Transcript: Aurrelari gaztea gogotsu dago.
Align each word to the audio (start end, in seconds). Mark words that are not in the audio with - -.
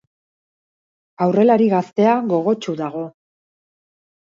Aurrelari 1.25 1.69
gaztea 1.75 2.17
gogotsu 2.33 2.77
dago. 2.83 3.07